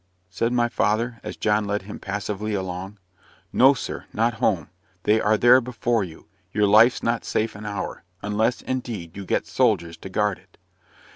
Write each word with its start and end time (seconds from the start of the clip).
said 0.31 0.51
my 0.51 0.67
father, 0.67 1.19
as 1.23 1.37
John 1.37 1.65
led 1.65 1.83
him 1.83 1.99
passively 1.99 2.55
along. 2.55 2.97
"No, 3.53 3.75
sir, 3.75 4.05
not 4.11 4.33
home: 4.41 4.71
they 5.03 5.21
are 5.21 5.37
there 5.37 5.61
before 5.61 6.03
you. 6.03 6.25
Your 6.51 6.65
life's 6.65 7.03
not 7.03 7.23
safe 7.23 7.55
an 7.55 7.67
hour 7.67 8.03
unless, 8.23 8.63
indeed, 8.63 9.15
you 9.15 9.25
get 9.27 9.45
soldiers 9.45 9.97
to 9.97 10.09
guard 10.09 10.39
it." 10.39 10.57